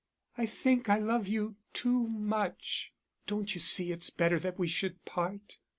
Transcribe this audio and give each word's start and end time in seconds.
"I 0.35 0.47
think 0.47 0.89
I 0.89 0.97
love 0.97 1.27
you 1.27 1.57
too 1.73 2.07
much. 2.07 2.91
Don't 3.27 3.53
you 3.53 3.61
see 3.61 3.91
it's 3.91 4.09
better 4.09 4.39
that 4.39 4.57
we 4.57 4.67
should 4.67 5.05
part?" 5.05 5.59